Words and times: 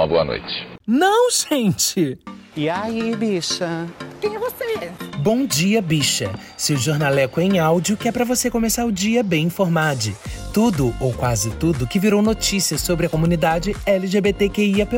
uma 0.00 0.06
boa 0.06 0.24
noite. 0.24 0.66
Não, 0.86 1.30
gente! 1.30 2.18
E 2.56 2.68
aí, 2.68 3.14
bicha? 3.14 3.86
Quem 4.20 4.34
é 4.34 4.38
você? 4.38 4.90
Bom 5.18 5.44
dia, 5.44 5.82
bicha. 5.82 6.30
Seu 6.56 6.76
jornaleco 6.76 7.40
em 7.40 7.58
áudio 7.58 7.96
que 7.96 8.08
é 8.08 8.12
para 8.12 8.24
você 8.24 8.50
começar 8.50 8.86
o 8.86 8.92
dia 8.92 9.22
bem 9.22 9.46
informado. 9.46 10.10
Tudo, 10.54 10.94
ou 11.00 11.12
quase 11.12 11.50
tudo, 11.56 11.86
que 11.86 11.98
virou 11.98 12.22
notícia 12.22 12.78
sobre 12.78 13.06
a 13.06 13.08
comunidade 13.10 13.76
LGBTQIAP+. 13.84 14.96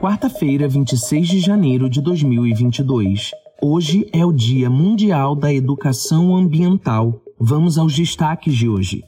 Quarta-feira, 0.00 0.66
26 0.66 1.28
de 1.28 1.40
janeiro 1.40 1.88
de 1.88 2.00
2022. 2.00 3.30
Hoje 3.60 4.08
é 4.12 4.24
o 4.24 4.32
Dia 4.32 4.70
Mundial 4.70 5.36
da 5.36 5.52
Educação 5.52 6.34
Ambiental. 6.34 7.20
Vamos 7.38 7.76
aos 7.76 7.94
destaques 7.94 8.54
de 8.56 8.66
hoje. 8.66 9.04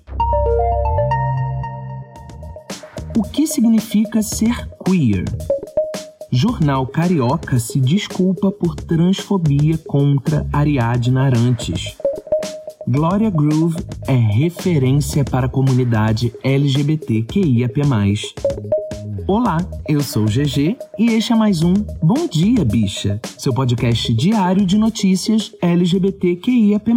O 3.14 3.22
que 3.22 3.46
significa 3.46 4.22
ser 4.22 4.66
queer? 4.84 5.24
Jornal 6.30 6.86
Carioca 6.86 7.58
se 7.58 7.78
desculpa 7.78 8.50
por 8.50 8.74
transfobia 8.74 9.76
contra 9.76 10.46
Ariadne 10.50 11.18
Arantes. 11.18 11.94
Gloria 12.88 13.28
Groove 13.28 13.76
é 14.06 14.14
referência 14.14 15.24
para 15.24 15.46
a 15.46 15.48
comunidade 15.48 16.32
LGBTQIAP+. 16.42 17.82
Olá, 19.26 19.58
eu 19.86 20.00
sou 20.00 20.24
GG 20.24 20.78
e 20.98 21.10
este 21.10 21.32
é 21.32 21.36
mais 21.36 21.62
um 21.62 21.74
Bom 22.02 22.26
Dia 22.26 22.64
Bicha, 22.64 23.20
seu 23.38 23.52
podcast 23.52 24.12
diário 24.14 24.64
de 24.64 24.78
notícias 24.78 25.52
LGBTQIAP+. 25.60 26.90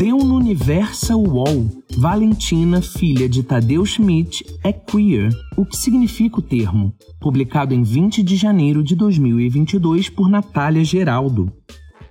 Deu 0.00 0.16
no 0.16 0.36
Universal 0.36 1.22
Wall. 1.22 1.68
Valentina, 1.98 2.80
filha 2.80 3.28
de 3.28 3.42
Tadeu 3.42 3.84
Schmidt, 3.84 4.42
é 4.64 4.72
queer. 4.72 5.28
O 5.58 5.66
que 5.66 5.76
significa 5.76 6.38
o 6.38 6.42
termo? 6.42 6.90
Publicado 7.20 7.74
em 7.74 7.82
20 7.82 8.22
de 8.22 8.34
janeiro 8.34 8.82
de 8.82 8.96
2022 8.96 10.08
por 10.08 10.30
Natália 10.30 10.82
Geraldo. 10.82 11.52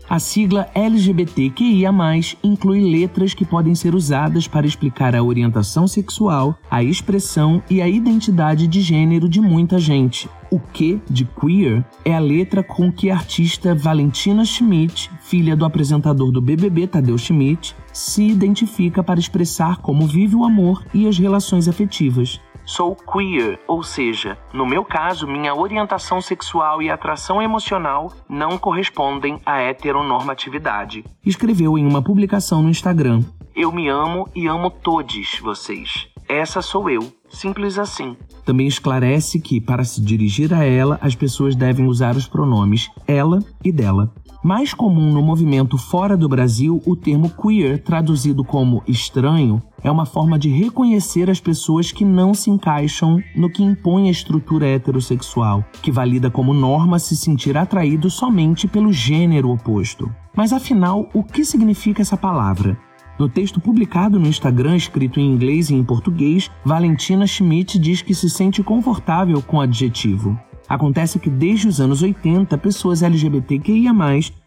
A 0.09 0.17
sigla 0.17 0.67
LGBTQIA+, 0.73 1.91
inclui 2.43 2.81
letras 2.81 3.35
que 3.35 3.45
podem 3.45 3.75
ser 3.75 3.93
usadas 3.93 4.47
para 4.47 4.65
explicar 4.65 5.15
a 5.15 5.21
orientação 5.21 5.87
sexual, 5.87 6.57
a 6.67 6.83
expressão 6.83 7.61
e 7.69 7.79
a 7.79 7.87
identidade 7.87 8.65
de 8.65 8.81
gênero 8.81 9.29
de 9.29 9.39
muita 9.39 9.77
gente. 9.77 10.27
O 10.49 10.59
Q 10.59 10.99
de 11.07 11.25
queer 11.25 11.85
é 12.03 12.15
a 12.15 12.19
letra 12.19 12.63
com 12.63 12.91
que 12.91 13.11
a 13.11 13.13
artista 13.13 13.75
Valentina 13.75 14.43
Schmidt, 14.43 15.11
filha 15.21 15.55
do 15.55 15.63
apresentador 15.63 16.31
do 16.31 16.41
BBB 16.41 16.87
Tadeu 16.87 17.15
Schmidt, 17.15 17.75
se 17.93 18.23
identifica 18.23 19.03
para 19.03 19.19
expressar 19.19 19.77
como 19.77 20.07
vive 20.07 20.35
o 20.35 20.43
amor 20.43 20.83
e 20.91 21.07
as 21.07 21.19
relações 21.19 21.67
afetivas. 21.67 22.41
Sou 22.69 22.95
queer, 22.95 23.59
ou 23.67 23.81
seja, 23.81 24.37
no 24.53 24.63
meu 24.63 24.85
caso, 24.85 25.25
minha 25.25 25.55
orientação 25.55 26.21
sexual 26.21 26.83
e 26.83 26.87
atração 26.91 27.41
emocional 27.41 28.13
não 28.29 28.59
correspondem 28.59 29.41
à 29.43 29.59
heteronormatividade. 29.59 31.03
Escreveu 31.25 31.79
em 31.79 31.87
uma 31.87 31.99
publicação 31.99 32.61
no 32.61 32.69
Instagram. 32.69 33.23
Eu 33.55 33.71
me 33.71 33.89
amo 33.89 34.29
e 34.35 34.45
amo 34.45 34.69
todos 34.69 35.39
vocês. 35.41 36.09
Essa 36.27 36.61
sou 36.61 36.91
eu. 36.91 37.11
Simples 37.27 37.79
assim. 37.79 38.15
Também 38.45 38.67
esclarece 38.67 39.41
que, 39.41 39.59
para 39.59 39.83
se 39.83 39.99
dirigir 39.99 40.53
a 40.53 40.63
ela, 40.63 40.99
as 41.01 41.15
pessoas 41.15 41.55
devem 41.55 41.87
usar 41.87 42.15
os 42.15 42.27
pronomes 42.27 42.91
ela 43.07 43.39
e 43.65 43.71
dela. 43.71 44.13
Mais 44.41 44.73
comum 44.73 45.11
no 45.11 45.21
movimento 45.21 45.77
fora 45.77 46.15
do 46.15 46.29
Brasil, 46.29 46.81
o 46.85 46.95
termo 46.95 47.29
queer, 47.29 47.83
traduzido 47.83 48.41
como 48.41 48.81
estranho, 48.87 49.61
é 49.83 49.91
uma 49.91 50.05
forma 50.05 50.39
de 50.39 50.47
reconhecer 50.47 51.29
as 51.29 51.41
pessoas 51.41 51.91
que 51.91 52.05
não 52.05 52.33
se 52.33 52.49
encaixam 52.49 53.21
no 53.35 53.49
que 53.49 53.61
impõe 53.61 54.07
a 54.07 54.11
estrutura 54.11 54.65
heterossexual, 54.65 55.61
que 55.81 55.91
valida 55.91 56.31
como 56.31 56.53
norma 56.53 56.99
se 56.99 57.17
sentir 57.17 57.57
atraído 57.57 58.09
somente 58.09 58.65
pelo 58.65 58.93
gênero 58.93 59.49
oposto. 59.49 60.09
Mas 60.33 60.53
afinal, 60.53 61.09
o 61.13 61.21
que 61.21 61.43
significa 61.43 62.01
essa 62.01 62.15
palavra? 62.15 62.77
No 63.19 63.27
texto 63.27 63.59
publicado 63.59 64.17
no 64.17 64.27
Instagram, 64.27 64.77
escrito 64.77 65.19
em 65.19 65.29
inglês 65.29 65.69
e 65.69 65.75
em 65.75 65.83
português, 65.83 66.49
Valentina 66.63 67.27
Schmidt 67.27 67.77
diz 67.77 68.01
que 68.01 68.15
se 68.15 68.29
sente 68.29 68.63
confortável 68.63 69.41
com 69.41 69.57
o 69.57 69.61
adjetivo. 69.61 70.39
Acontece 70.69 71.17
que 71.17 71.31
desde 71.31 71.67
os 71.67 71.81
anos 71.81 72.03
80, 72.03 72.55
pessoas 72.59 73.01
LGBTQIA+, 73.01 73.91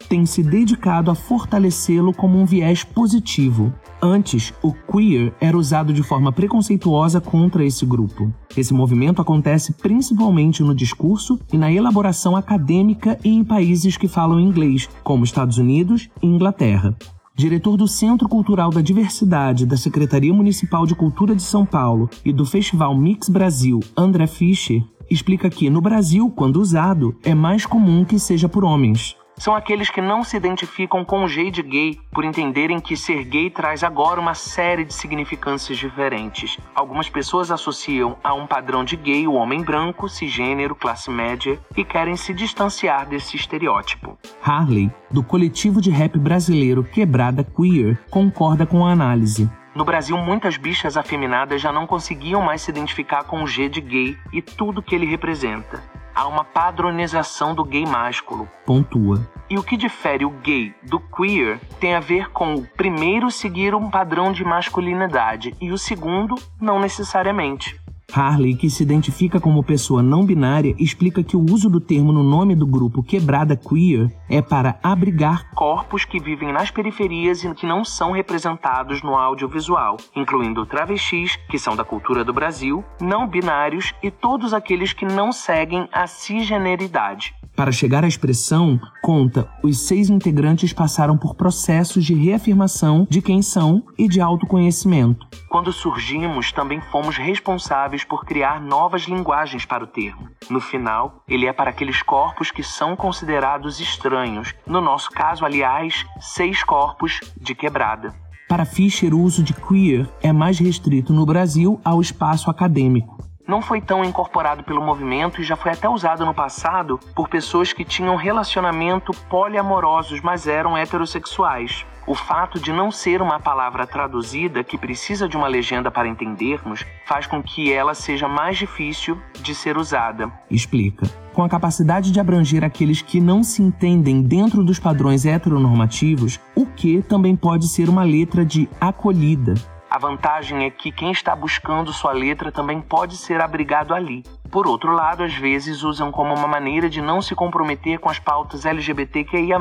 têm 0.08 0.24
se 0.24 0.40
dedicado 0.40 1.10
a 1.10 1.16
fortalecê-lo 1.16 2.14
como 2.14 2.38
um 2.38 2.46
viés 2.46 2.84
positivo. 2.84 3.74
Antes, 4.00 4.54
o 4.62 4.72
queer 4.72 5.32
era 5.40 5.58
usado 5.58 5.92
de 5.92 6.02
forma 6.02 6.30
preconceituosa 6.30 7.20
contra 7.20 7.64
esse 7.64 7.84
grupo. 7.84 8.32
Esse 8.56 8.72
movimento 8.72 9.20
acontece 9.20 9.72
principalmente 9.72 10.62
no 10.62 10.74
discurso 10.74 11.40
e 11.52 11.58
na 11.58 11.72
elaboração 11.72 12.36
acadêmica 12.36 13.18
e 13.24 13.28
em 13.28 13.42
países 13.42 13.96
que 13.96 14.06
falam 14.06 14.38
inglês, 14.38 14.88
como 15.02 15.24
Estados 15.24 15.58
Unidos 15.58 16.08
e 16.22 16.26
Inglaterra. 16.26 16.96
Diretor 17.34 17.78
do 17.78 17.88
Centro 17.88 18.28
Cultural 18.28 18.70
da 18.70 18.82
Diversidade 18.82 19.64
da 19.64 19.76
Secretaria 19.76 20.34
Municipal 20.34 20.84
de 20.84 20.94
Cultura 20.94 21.34
de 21.34 21.42
São 21.42 21.64
Paulo 21.64 22.10
e 22.22 22.30
do 22.30 22.44
Festival 22.44 22.94
Mix 22.94 23.30
Brasil, 23.30 23.80
André 23.96 24.26
Fischer, 24.26 24.84
explica 25.10 25.48
que, 25.50 25.68
no 25.70 25.80
Brasil, 25.80 26.30
quando 26.30 26.56
usado, 26.56 27.16
é 27.24 27.34
mais 27.34 27.66
comum 27.66 28.04
que 28.04 28.18
seja 28.18 28.48
por 28.48 28.64
homens. 28.64 29.16
São 29.36 29.56
aqueles 29.56 29.90
que 29.90 30.00
não 30.00 30.22
se 30.22 30.36
identificam 30.36 31.04
com 31.04 31.24
o 31.24 31.28
jeito 31.28 31.62
gay, 31.62 31.98
por 32.12 32.24
entenderem 32.24 32.78
que 32.78 32.96
ser 32.96 33.24
gay 33.24 33.50
traz 33.50 33.82
agora 33.82 34.20
uma 34.20 34.34
série 34.34 34.84
de 34.84 34.94
significâncias 34.94 35.78
diferentes. 35.78 36.58
Algumas 36.74 37.08
pessoas 37.08 37.50
associam 37.50 38.16
a 38.22 38.34
um 38.34 38.46
padrão 38.46 38.84
de 38.84 38.96
gay 38.96 39.26
o 39.26 39.32
homem 39.32 39.62
branco, 39.62 40.08
cisgênero, 40.08 40.76
classe 40.76 41.10
média 41.10 41.58
e 41.76 41.84
querem 41.84 42.14
se 42.14 42.32
distanciar 42.32 43.08
desse 43.08 43.36
estereótipo. 43.36 44.16
Harley, 44.42 44.90
do 45.10 45.22
coletivo 45.24 45.80
de 45.80 45.90
rap 45.90 46.18
brasileiro 46.18 46.84
Quebrada 46.84 47.42
Queer, 47.42 47.98
concorda 48.10 48.64
com 48.64 48.86
a 48.86 48.92
análise. 48.92 49.50
No 49.74 49.84
Brasil, 49.84 50.18
muitas 50.18 50.58
bichas 50.58 50.98
afeminadas 50.98 51.60
já 51.60 51.72
não 51.72 51.86
conseguiam 51.86 52.42
mais 52.42 52.60
se 52.60 52.70
identificar 52.70 53.24
com 53.24 53.42
o 53.42 53.46
G 53.46 53.70
de 53.70 53.80
gay 53.80 54.18
e 54.30 54.42
tudo 54.42 54.82
que 54.82 54.94
ele 54.94 55.06
representa. 55.06 55.82
Há 56.14 56.28
uma 56.28 56.44
padronização 56.44 57.54
do 57.54 57.64
gay 57.64 57.86
másculo. 57.86 58.46
Pontua. 58.66 59.26
E 59.48 59.58
o 59.58 59.62
que 59.62 59.78
difere 59.78 60.26
o 60.26 60.30
gay 60.30 60.74
do 60.82 61.00
queer 61.00 61.58
tem 61.80 61.94
a 61.94 62.00
ver 62.00 62.30
com 62.30 62.54
o 62.54 62.66
primeiro 62.66 63.30
seguir 63.30 63.74
um 63.74 63.88
padrão 63.88 64.30
de 64.30 64.44
masculinidade 64.44 65.54
e 65.58 65.72
o 65.72 65.78
segundo 65.78 66.34
não 66.60 66.78
necessariamente. 66.78 67.80
Harley, 68.12 68.54
que 68.54 68.70
se 68.70 68.82
identifica 68.82 69.40
como 69.40 69.62
pessoa 69.62 70.02
não 70.02 70.24
binária, 70.24 70.74
explica 70.78 71.22
que 71.22 71.36
o 71.36 71.44
uso 71.50 71.68
do 71.70 71.80
termo 71.80 72.12
no 72.12 72.22
nome 72.22 72.54
do 72.54 72.66
grupo 72.66 73.02
Quebrada 73.02 73.56
Queer 73.56 74.10
é 74.28 74.42
para 74.42 74.78
abrigar 74.82 75.50
corpos 75.54 76.04
que 76.04 76.20
vivem 76.20 76.52
nas 76.52 76.70
periferias 76.70 77.44
e 77.44 77.54
que 77.54 77.66
não 77.66 77.84
são 77.84 78.12
representados 78.12 79.02
no 79.02 79.14
audiovisual, 79.14 79.96
incluindo 80.14 80.66
travestis, 80.66 81.36
que 81.48 81.58
são 81.58 81.74
da 81.74 81.84
cultura 81.84 82.24
do 82.24 82.32
Brasil, 82.32 82.84
não 83.00 83.26
binários 83.26 83.92
e 84.02 84.10
todos 84.10 84.52
aqueles 84.52 84.92
que 84.92 85.04
não 85.04 85.32
seguem 85.32 85.88
a 85.92 86.06
cisgeneridade. 86.06 87.34
Para 87.54 87.70
chegar 87.70 88.02
à 88.02 88.08
expressão, 88.08 88.80
conta, 89.02 89.48
os 89.62 89.86
seis 89.86 90.08
integrantes 90.08 90.72
passaram 90.72 91.18
por 91.18 91.34
processos 91.34 92.04
de 92.04 92.14
reafirmação 92.14 93.06
de 93.10 93.20
quem 93.20 93.42
são 93.42 93.84
e 93.98 94.08
de 94.08 94.22
autoconhecimento. 94.22 95.26
Quando 95.50 95.70
surgimos, 95.70 96.50
também 96.50 96.80
fomos 96.80 97.18
responsáveis 97.18 98.04
por 98.04 98.24
criar 98.24 98.60
novas 98.60 99.02
linguagens 99.02 99.66
para 99.66 99.84
o 99.84 99.86
termo. 99.86 100.28
No 100.48 100.60
final, 100.60 101.22
ele 101.28 101.46
é 101.46 101.52
para 101.52 101.70
aqueles 101.70 102.00
corpos 102.02 102.50
que 102.50 102.62
são 102.62 102.96
considerados 102.96 103.80
estranhos. 103.80 104.54
No 104.66 104.80
nosso 104.80 105.10
caso, 105.10 105.44
aliás, 105.44 106.06
seis 106.20 106.64
corpos 106.64 107.20
de 107.36 107.54
quebrada. 107.54 108.14
Para 108.48 108.64
Fischer, 108.64 109.14
o 109.14 109.20
uso 109.20 109.42
de 109.42 109.52
queer 109.52 110.08
é 110.22 110.32
mais 110.32 110.58
restrito 110.58 111.12
no 111.12 111.26
Brasil 111.26 111.78
ao 111.84 112.00
espaço 112.00 112.50
acadêmico 112.50 113.31
não 113.46 113.60
foi 113.60 113.80
tão 113.80 114.04
incorporado 114.04 114.62
pelo 114.62 114.82
movimento 114.82 115.40
e 115.40 115.44
já 115.44 115.56
foi 115.56 115.72
até 115.72 115.88
usado 115.88 116.24
no 116.24 116.34
passado 116.34 116.98
por 117.14 117.28
pessoas 117.28 117.72
que 117.72 117.84
tinham 117.84 118.16
relacionamento 118.16 119.12
poliamorosos, 119.28 120.20
mas 120.20 120.46
eram 120.46 120.76
heterossexuais. 120.76 121.84
O 122.04 122.14
fato 122.16 122.58
de 122.58 122.72
não 122.72 122.90
ser 122.90 123.22
uma 123.22 123.38
palavra 123.38 123.86
traduzida 123.86 124.64
que 124.64 124.76
precisa 124.76 125.28
de 125.28 125.36
uma 125.36 125.46
legenda 125.46 125.88
para 125.88 126.08
entendermos 126.08 126.84
faz 127.06 127.28
com 127.28 127.40
que 127.40 127.72
ela 127.72 127.94
seja 127.94 128.26
mais 128.26 128.58
difícil 128.58 129.16
de 129.40 129.54
ser 129.54 129.76
usada. 129.76 130.30
Explica. 130.50 131.06
Com 131.32 131.44
a 131.44 131.48
capacidade 131.48 132.10
de 132.10 132.18
abranger 132.18 132.64
aqueles 132.64 133.00
que 133.00 133.20
não 133.20 133.44
se 133.44 133.62
entendem 133.62 134.20
dentro 134.20 134.64
dos 134.64 134.80
padrões 134.80 135.24
heteronormativos, 135.24 136.40
o 136.56 136.66
que 136.66 137.02
também 137.02 137.36
pode 137.36 137.68
ser 137.68 137.88
uma 137.88 138.02
letra 138.02 138.44
de 138.44 138.68
acolhida, 138.80 139.54
a 139.92 139.98
vantagem 139.98 140.64
é 140.64 140.70
que 140.70 140.90
quem 140.90 141.12
está 141.12 141.36
buscando 141.36 141.92
sua 141.92 142.12
letra 142.12 142.50
também 142.50 142.80
pode 142.80 143.14
ser 143.14 143.42
abrigado 143.42 143.92
ali. 143.92 144.24
Por 144.50 144.66
outro 144.66 144.90
lado, 144.90 145.22
às 145.22 145.34
vezes 145.34 145.82
usam 145.82 146.10
como 146.10 146.32
uma 146.34 146.48
maneira 146.48 146.88
de 146.88 147.02
não 147.02 147.20
se 147.20 147.34
comprometer 147.34 147.98
com 147.98 148.08
as 148.08 148.18
pautas 148.18 148.64
LGBTQIA, 148.64 149.58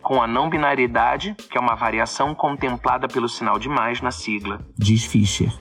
com 0.00 0.22
a 0.22 0.26
não 0.26 0.48
binariedade, 0.48 1.36
que 1.50 1.58
é 1.58 1.60
uma 1.60 1.74
variação 1.74 2.34
contemplada 2.34 3.06
pelo 3.06 3.28
sinal 3.28 3.58
de 3.58 3.68
mais 3.68 4.00
na 4.00 4.10
sigla. 4.10 4.58
Diz 4.78 5.04
Fischer. 5.04 5.52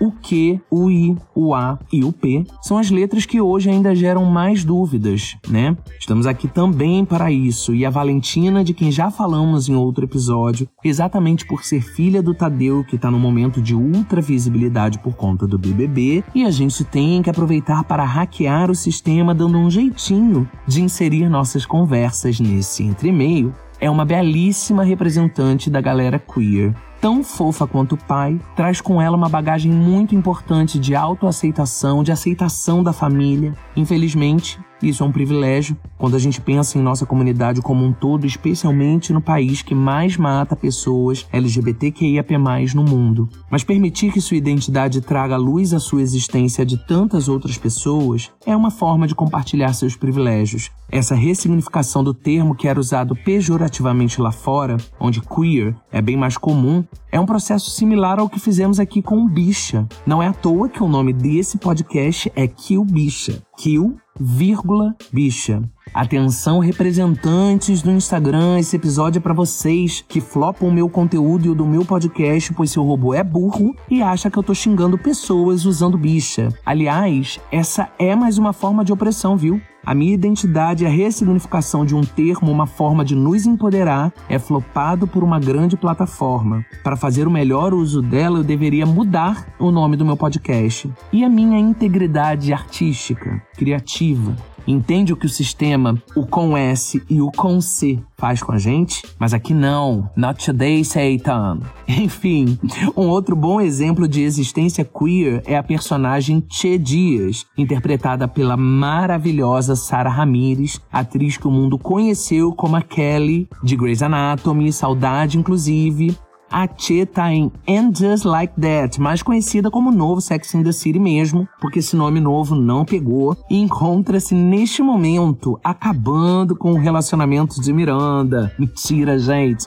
O 0.00 0.10
Q, 0.10 0.60
o 0.70 0.90
I, 0.90 1.16
o 1.34 1.54
A 1.54 1.78
e 1.92 2.04
o 2.04 2.12
P 2.12 2.44
são 2.62 2.78
as 2.78 2.90
letras 2.90 3.24
que 3.24 3.40
hoje 3.40 3.70
ainda 3.70 3.94
geram 3.94 4.24
mais 4.24 4.64
dúvidas, 4.64 5.36
né? 5.48 5.76
Estamos 5.98 6.26
aqui 6.26 6.48
também 6.48 7.04
para 7.04 7.30
isso. 7.32 7.74
E 7.74 7.84
a 7.84 7.90
Valentina, 7.90 8.62
de 8.62 8.74
quem 8.74 8.90
já 8.90 9.10
falamos 9.10 9.68
em 9.68 9.74
outro 9.74 10.04
episódio, 10.04 10.68
exatamente 10.84 11.46
por 11.46 11.64
ser 11.64 11.80
filha 11.80 12.22
do 12.22 12.34
Tadeu, 12.34 12.84
que 12.84 12.96
está 12.96 13.10
no 13.10 13.18
momento 13.18 13.60
de 13.62 13.74
ultra 13.74 14.20
visibilidade 14.20 14.98
por 14.98 15.14
conta 15.14 15.46
do 15.46 15.58
BBB, 15.58 16.22
e 16.34 16.44
a 16.44 16.50
gente 16.50 16.84
tem 16.84 17.22
que 17.22 17.30
aproveitar 17.30 17.84
para 17.84 18.04
hackear 18.04 18.70
o 18.70 18.74
sistema 18.74 19.34
dando 19.34 19.58
um 19.58 19.70
jeitinho 19.70 20.48
de 20.66 20.82
inserir 20.82 21.28
nossas 21.28 21.64
conversas 21.64 22.38
nesse 22.38 22.82
entremeio 22.82 23.54
é 23.80 23.90
uma 23.90 24.04
belíssima 24.04 24.82
representante 24.82 25.70
da 25.70 25.80
galera 25.80 26.18
queer. 26.18 26.74
Tão 27.00 27.22
fofa 27.22 27.66
quanto 27.66 27.94
o 27.94 28.04
pai, 28.04 28.40
traz 28.56 28.80
com 28.80 29.00
ela 29.00 29.16
uma 29.16 29.28
bagagem 29.28 29.70
muito 29.70 30.14
importante 30.14 30.78
de 30.78 30.94
autoaceitação, 30.94 32.02
de 32.02 32.10
aceitação 32.10 32.82
da 32.82 32.92
família. 32.92 33.54
Infelizmente, 33.76 34.58
isso 34.82 35.02
é 35.02 35.06
um 35.06 35.12
privilégio 35.12 35.76
quando 35.98 36.16
a 36.16 36.18
gente 36.18 36.40
pensa 36.40 36.78
em 36.78 36.82
nossa 36.82 37.06
comunidade 37.06 37.62
como 37.62 37.84
um 37.84 37.92
todo, 37.92 38.26
especialmente 38.26 39.12
no 39.12 39.20
país 39.20 39.62
que 39.62 39.74
mais 39.74 40.16
mata 40.16 40.54
pessoas 40.54 41.26
LGBTQIAP+ 41.32 42.30
no 42.74 42.82
mundo. 42.82 43.28
Mas 43.50 43.64
permitir 43.64 44.12
que 44.12 44.20
sua 44.20 44.36
identidade 44.36 45.00
traga 45.00 45.36
luz 45.36 45.72
à 45.72 45.80
sua 45.80 46.02
existência 46.02 46.64
de 46.66 46.76
tantas 46.86 47.28
outras 47.28 47.56
pessoas 47.56 48.30
é 48.44 48.54
uma 48.54 48.70
forma 48.70 49.06
de 49.06 49.14
compartilhar 49.14 49.72
seus 49.72 49.96
privilégios. 49.96 50.70
Essa 50.90 51.14
ressignificação 51.14 52.04
do 52.04 52.14
termo 52.14 52.54
que 52.54 52.68
era 52.68 52.78
usado 52.78 53.16
pejorativamente 53.16 54.20
lá 54.20 54.30
fora, 54.30 54.76
onde 55.00 55.20
queer 55.20 55.74
é 55.90 56.00
bem 56.00 56.16
mais 56.16 56.36
comum, 56.36 56.84
é 57.10 57.18
um 57.18 57.26
processo 57.26 57.70
similar 57.70 58.20
ao 58.20 58.28
que 58.28 58.38
fizemos 58.38 58.78
aqui 58.78 59.00
com 59.00 59.24
o 59.24 59.28
Bicha. 59.28 59.88
Não 60.06 60.22
é 60.22 60.28
à 60.28 60.32
toa 60.32 60.68
que 60.68 60.82
o 60.82 60.88
nome 60.88 61.12
desse 61.12 61.58
podcast 61.58 62.30
é 62.36 62.46
Kill 62.46 62.84
Bicha. 62.84 63.42
Kill 63.56 63.96
vírgula, 64.18 64.96
bicha. 65.12 65.62
Atenção, 65.96 66.58
representantes 66.58 67.80
do 67.80 67.90
Instagram, 67.90 68.58
esse 68.58 68.76
episódio 68.76 69.18
é 69.18 69.22
para 69.22 69.32
vocês 69.32 70.04
que 70.06 70.20
flopam 70.20 70.68
o 70.68 70.72
meu 70.72 70.90
conteúdo 70.90 71.46
e 71.46 71.48
o 71.48 71.54
do 71.54 71.64
meu 71.64 71.86
podcast, 71.86 72.52
pois 72.52 72.70
seu 72.70 72.84
robô 72.84 73.14
é 73.14 73.24
burro 73.24 73.74
e 73.90 74.02
acha 74.02 74.30
que 74.30 74.38
eu 74.38 74.42
tô 74.42 74.52
xingando 74.52 74.98
pessoas 74.98 75.64
usando 75.64 75.96
bicha. 75.96 76.50
Aliás, 76.66 77.40
essa 77.50 77.88
é 77.98 78.14
mais 78.14 78.36
uma 78.36 78.52
forma 78.52 78.84
de 78.84 78.92
opressão, 78.92 79.38
viu? 79.38 79.58
A 79.86 79.94
minha 79.94 80.12
identidade 80.12 80.84
e 80.84 80.86
a 80.86 80.90
ressignificação 80.90 81.86
de 81.86 81.94
um 81.94 82.02
termo, 82.02 82.50
uma 82.50 82.66
forma 82.66 83.04
de 83.04 83.14
nos 83.14 83.46
empoderar, 83.46 84.12
é 84.28 84.38
flopado 84.38 85.06
por 85.06 85.24
uma 85.24 85.40
grande 85.40 85.76
plataforma. 85.76 86.62
Para 86.82 86.96
fazer 86.96 87.26
o 87.26 87.30
melhor 87.30 87.72
uso 87.72 88.02
dela, 88.02 88.40
eu 88.40 88.44
deveria 88.44 88.84
mudar 88.84 89.46
o 89.58 89.70
nome 89.70 89.96
do 89.96 90.04
meu 90.04 90.16
podcast. 90.16 90.92
E 91.12 91.24
a 91.24 91.28
minha 91.28 91.58
integridade 91.58 92.52
artística, 92.52 93.40
criativa, 93.56 94.36
entende 94.66 95.12
o 95.12 95.16
que 95.16 95.26
o 95.26 95.30
sistema, 95.30 96.00
o 96.14 96.26
com 96.26 96.56
S 96.56 97.02
e 97.08 97.20
o 97.20 97.30
com 97.30 97.60
C 97.60 97.98
faz 98.16 98.42
com 98.42 98.52
a 98.52 98.58
gente, 98.58 99.02
mas 99.18 99.34
aqui 99.34 99.52
não. 99.52 100.10
Not 100.16 100.44
today, 100.44 100.84
Satan. 100.84 101.60
Enfim, 101.86 102.58
um 102.96 103.08
outro 103.08 103.36
bom 103.36 103.60
exemplo 103.60 104.08
de 104.08 104.22
existência 104.22 104.84
queer 104.84 105.42
é 105.44 105.56
a 105.56 105.62
personagem 105.62 106.42
Che 106.48 106.78
Dias, 106.78 107.44
interpretada 107.56 108.26
pela 108.26 108.56
maravilhosa 108.56 109.76
Sarah 109.76 110.10
Ramirez, 110.10 110.80
atriz 110.90 111.36
que 111.36 111.46
o 111.46 111.50
mundo 111.50 111.78
conheceu 111.78 112.52
como 112.52 112.76
a 112.76 112.82
Kelly 112.82 113.48
de 113.62 113.76
Grey's 113.76 114.02
Anatomy, 114.02 114.72
Saudade 114.72 115.38
inclusive, 115.38 116.16
a 116.50 116.68
Che 116.68 117.04
tá 117.06 117.32
em 117.32 117.50
And 117.68 117.92
Just 117.94 118.24
Like 118.24 118.54
That, 118.60 119.00
mais 119.00 119.22
conhecida 119.22 119.70
como 119.70 119.90
novo 119.90 120.20
Sex 120.20 120.54
in 120.54 120.62
the 120.62 120.72
City 120.72 120.98
mesmo, 120.98 121.48
porque 121.60 121.80
esse 121.80 121.96
nome 121.96 122.20
novo 122.20 122.54
não 122.54 122.84
pegou, 122.84 123.36
e 123.50 123.60
encontra-se 123.60 124.34
neste 124.34 124.82
momento 124.82 125.58
acabando 125.62 126.56
com 126.56 126.72
o 126.72 126.78
relacionamento 126.78 127.60
de 127.60 127.72
Miranda. 127.72 128.52
Mentira, 128.58 129.18
gente. 129.18 129.66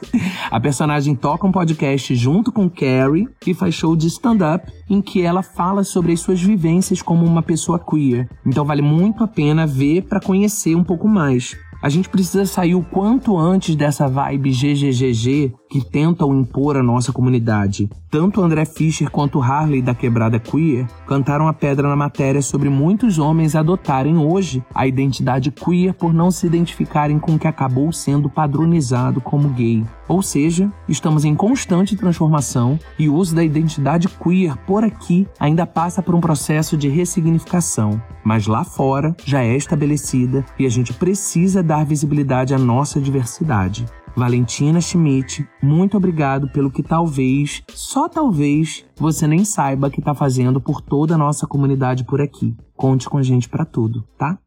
A 0.50 0.60
personagem 0.60 1.16
toca 1.16 1.46
um 1.46 1.52
podcast 1.52 2.16
junto 2.16 2.52
com 2.52 2.70
Carrie 2.70 3.28
e 3.46 3.54
faz 3.54 3.76
show 3.76 3.96
de 3.96 4.08
stand-up 4.08 4.72
em 4.90 5.02
que 5.02 5.22
ela 5.22 5.44
fala 5.44 5.84
sobre 5.84 6.14
as 6.14 6.20
suas 6.20 6.42
vivências 6.42 7.02
como 7.02 7.26
uma 7.26 7.44
pessoa 7.44 7.80
queer. 7.80 8.28
Então 8.46 8.66
vale 8.66 8.82
muito 8.82 9.24
a 9.24 9.28
pena 9.28 9.68
ver 9.68 10.04
para 10.04 10.20
conhecer 10.20 10.76
um 10.76 10.84
pouco 10.84 11.08
mais. 11.08 11.56
A 11.82 11.88
gente 11.88 12.10
precisa 12.10 12.46
sair 12.46 12.76
o 12.76 12.84
quanto 12.84 13.38
antes 13.38 13.74
dessa 13.74 14.08
vibe 14.08 14.52
GGGG 14.52 15.54
que 15.70 15.82
tentam 15.82 16.38
impor 16.38 16.76
à 16.76 16.84
nossa 16.84 17.14
comunidade. 17.14 17.90
Tanto 18.10 18.42
André 18.42 18.66
Fischer 18.66 19.08
quanto 19.12 19.40
Harley 19.40 19.84
da 19.84 19.94
Quebrada 19.94 20.40
Queer 20.40 20.88
cantaram 21.06 21.48
a 21.48 21.54
pedra 21.54 21.88
na 21.88 21.96
matéria 21.96 22.42
sobre 22.42 22.68
muitos 22.68 23.20
homens 23.20 23.56
adotarem 23.56 24.18
hoje 24.18 24.64
a 24.74 24.88
identidade 24.88 25.52
queer 25.52 25.94
por 25.94 26.12
não 26.12 26.32
se 26.32 26.48
identificarem 26.48 27.20
com 27.20 27.36
o 27.36 27.40
que 27.40 27.48
acabou 27.48 27.92
sendo 27.92 28.28
padronizado 28.28 29.22
como 29.22 29.50
gay. 29.50 29.86
Ou 30.08 30.24
seja, 30.24 30.72
estamos 30.88 31.24
em 31.24 31.36
constante 31.36 31.96
transformação 31.96 32.80
e 32.98 33.08
o 33.08 33.14
uso 33.14 33.36
da 33.36 33.44
identidade 33.44 34.08
queer 34.08 34.58
por 34.66 34.84
aqui 34.84 35.28
ainda 35.40 35.68
passa 35.68 36.02
por 36.02 36.16
um 36.16 36.20
processo 36.20 36.76
de 36.76 36.90
ressignificação, 36.90 38.02
mas 38.24 38.48
lá 38.48 38.64
fora 38.64 39.16
já 39.24 39.44
é 39.44 39.56
estabelecida 39.56 40.44
e 40.58 40.66
a 40.66 40.70
gente 40.70 40.94
precisa 40.94 41.62
dar 41.62 41.86
visibilidade 41.86 42.56
à 42.56 42.58
nossa 42.58 43.00
diversidade. 43.00 43.86
Valentina 44.16 44.82
Schmidt, 44.82 45.48
muito 45.62 45.96
obrigado 45.96 46.50
pelo 46.50 46.72
que 46.72 46.84
talvez, 46.84 47.64
só 47.70 48.10
talvez, 48.10 48.86
você 48.98 49.28
nem 49.28 49.46
saiba 49.46 49.90
que 49.90 50.00
está 50.00 50.14
fazendo 50.14 50.60
por 50.60 50.82
toda 50.82 51.16
a 51.16 51.18
nossa 51.18 51.48
comunidade 51.48 52.04
por 52.04 52.22
aqui. 52.22 52.56
Conte 52.76 53.10
com 53.10 53.18
a 53.18 53.24
gente 53.24 53.48
para 53.48 53.66
tudo, 53.66 54.04
tá? 54.18 54.38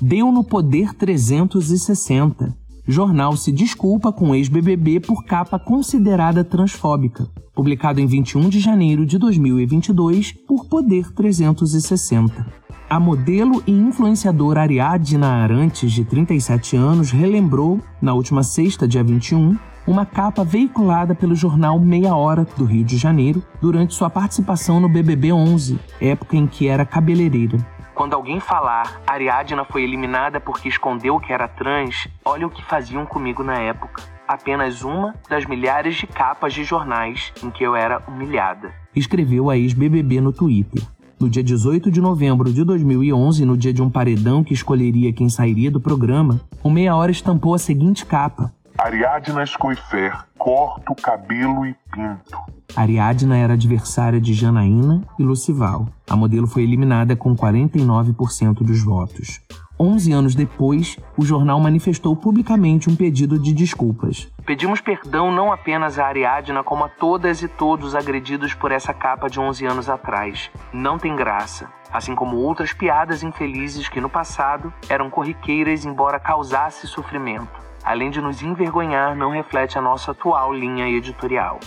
Deu 0.00 0.32
no 0.32 0.42
Poder 0.42 0.94
360. 0.94 2.56
Jornal 2.86 3.36
se 3.36 3.52
desculpa 3.52 4.12
com 4.12 4.34
ex-BBB 4.34 4.98
por 4.98 5.24
capa 5.24 5.58
considerada 5.58 6.42
transfóbica. 6.42 7.28
Publicado 7.54 8.00
em 8.00 8.06
21 8.06 8.48
de 8.48 8.58
janeiro 8.58 9.06
de 9.06 9.18
2022 9.18 10.32
por 10.48 10.66
Poder 10.66 11.12
360. 11.12 12.61
A 12.92 13.00
modelo 13.00 13.62
e 13.66 13.72
influenciadora 13.72 14.60
Ariadna 14.60 15.26
Arantes, 15.26 15.90
de 15.90 16.04
37 16.04 16.76
anos, 16.76 17.10
relembrou, 17.10 17.80
na 18.02 18.12
última 18.12 18.42
sexta, 18.42 18.86
dia 18.86 19.02
21, 19.02 19.56
uma 19.86 20.04
capa 20.04 20.44
veiculada 20.44 21.14
pelo 21.14 21.34
jornal 21.34 21.80
Meia 21.80 22.14
Hora 22.14 22.46
do 22.54 22.66
Rio 22.66 22.84
de 22.84 22.98
Janeiro 22.98 23.42
durante 23.62 23.94
sua 23.94 24.10
participação 24.10 24.78
no 24.78 24.90
BBB 24.90 25.32
11, 25.32 25.80
época 26.02 26.36
em 26.36 26.46
que 26.46 26.68
era 26.68 26.84
cabeleireira. 26.84 27.56
Quando 27.94 28.12
alguém 28.12 28.38
falar 28.38 29.00
Ariadna 29.06 29.64
foi 29.64 29.84
eliminada 29.84 30.38
porque 30.38 30.68
escondeu 30.68 31.18
que 31.18 31.32
era 31.32 31.48
trans, 31.48 32.06
olha 32.22 32.46
o 32.46 32.50
que 32.50 32.62
faziam 32.62 33.06
comigo 33.06 33.42
na 33.42 33.58
época. 33.58 34.02
Apenas 34.28 34.82
uma 34.82 35.14
das 35.30 35.46
milhares 35.46 35.96
de 35.96 36.06
capas 36.06 36.52
de 36.52 36.62
jornais 36.62 37.32
em 37.42 37.50
que 37.50 37.64
eu 37.64 37.74
era 37.74 38.02
humilhada. 38.06 38.70
Escreveu 38.94 39.48
a 39.48 39.56
ex-BBB 39.56 40.20
no 40.20 40.30
Twitter. 40.30 40.82
No 41.22 41.30
dia 41.30 41.44
18 41.44 41.88
de 41.88 42.00
novembro 42.00 42.52
de 42.52 42.64
2011, 42.64 43.44
no 43.44 43.56
dia 43.56 43.72
de 43.72 43.80
um 43.80 43.88
paredão 43.88 44.42
que 44.42 44.52
escolheria 44.52 45.12
quem 45.12 45.28
sairia 45.28 45.70
do 45.70 45.80
programa, 45.80 46.40
o 46.64 46.68
Meia 46.68 46.96
Hora 46.96 47.12
estampou 47.12 47.54
a 47.54 47.60
seguinte 47.60 48.04
capa: 48.04 48.52
Ariadna 48.76 49.46
Scoifer, 49.46 50.18
corto, 50.36 50.96
cabelo 50.96 51.64
e 51.64 51.76
pinto. 51.92 52.36
Ariadna 52.74 53.36
era 53.36 53.52
adversária 53.52 54.20
de 54.20 54.34
Janaína 54.34 55.00
e 55.16 55.22
Lucival. 55.22 55.86
A 56.10 56.16
modelo 56.16 56.48
foi 56.48 56.64
eliminada 56.64 57.14
com 57.14 57.36
49% 57.36 58.64
dos 58.64 58.82
votos. 58.82 59.40
11 59.82 60.12
anos 60.12 60.34
depois, 60.36 60.96
o 61.16 61.24
jornal 61.24 61.58
manifestou 61.58 62.14
publicamente 62.14 62.88
um 62.88 62.94
pedido 62.94 63.36
de 63.36 63.52
desculpas. 63.52 64.30
Pedimos 64.46 64.80
perdão 64.80 65.32
não 65.32 65.52
apenas 65.52 65.98
a 65.98 66.06
Ariadna, 66.06 66.62
como 66.62 66.84
a 66.84 66.88
todas 66.88 67.42
e 67.42 67.48
todos 67.48 67.96
agredidos 67.96 68.54
por 68.54 68.70
essa 68.70 68.94
capa 68.94 69.28
de 69.28 69.40
11 69.40 69.66
anos 69.66 69.88
atrás. 69.88 70.52
Não 70.72 70.98
tem 70.98 71.16
graça. 71.16 71.68
Assim 71.92 72.14
como 72.14 72.36
outras 72.36 72.72
piadas 72.72 73.24
infelizes 73.24 73.88
que 73.88 74.00
no 74.00 74.08
passado 74.08 74.72
eram 74.88 75.10
corriqueiras, 75.10 75.84
embora 75.84 76.20
causasse 76.20 76.86
sofrimento. 76.86 77.60
Além 77.82 78.08
de 78.08 78.20
nos 78.20 78.40
envergonhar, 78.40 79.16
não 79.16 79.32
reflete 79.32 79.76
a 79.76 79.82
nossa 79.82 80.12
atual 80.12 80.54
linha 80.54 80.88
editorial. 80.88 81.58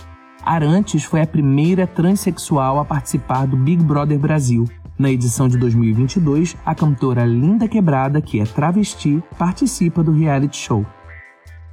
Arantes 0.41 1.03
foi 1.03 1.22
a 1.22 1.27
primeira 1.27 1.86
transexual 1.86 2.79
a 2.79 2.86
participar 2.86 3.45
do 3.45 3.57
Big 3.57 3.84
Brother 3.84 4.17
Brasil, 4.17 4.65
na 4.98 5.12
edição 5.12 5.48
de 5.48 5.58
2022, 5.58 6.56
a 6.66 6.74
cantora 6.74 7.25
Linda 7.25 7.68
Quebrada, 7.68 8.22
que 8.22 8.40
é 8.40 8.46
travesti, 8.46 9.22
participa 9.38 10.02
do 10.02 10.12
reality 10.12 10.58
show. 10.58 10.86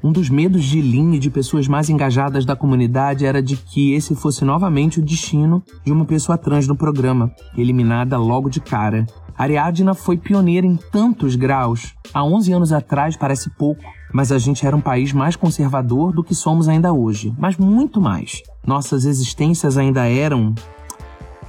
Um 0.02 0.10
dos 0.10 0.28
medos 0.28 0.64
de 0.64 0.80
Lin 0.80 1.14
e 1.14 1.18
de 1.18 1.30
pessoas 1.30 1.68
mais 1.68 1.88
engajadas 1.88 2.44
da 2.44 2.56
comunidade 2.56 3.24
era 3.24 3.40
de 3.40 3.56
que 3.56 3.92
esse 3.92 4.16
fosse 4.16 4.44
novamente 4.44 4.98
o 4.98 5.04
destino 5.04 5.62
de 5.84 5.92
uma 5.92 6.04
pessoa 6.04 6.36
trans 6.36 6.66
no 6.66 6.76
programa, 6.76 7.32
eliminada 7.56 8.18
logo 8.18 8.50
de 8.50 8.60
cara. 8.60 9.06
Ariadna 9.38 9.94
foi 9.94 10.16
pioneira 10.16 10.66
em 10.66 10.76
tantos 10.76 11.36
graus. 11.36 11.94
Há 12.12 12.24
11 12.24 12.52
anos 12.52 12.72
atrás 12.72 13.16
parece 13.16 13.48
pouco, 13.50 13.84
mas 14.12 14.32
a 14.32 14.38
gente 14.38 14.66
era 14.66 14.76
um 14.76 14.80
país 14.80 15.12
mais 15.12 15.36
conservador 15.36 16.12
do 16.12 16.24
que 16.24 16.34
somos 16.34 16.68
ainda 16.68 16.92
hoje, 16.92 17.32
mas 17.38 17.56
muito 17.56 18.00
mais. 18.00 18.42
Nossas 18.66 19.04
existências 19.04 19.78
ainda 19.78 20.04
eram. 20.08 20.52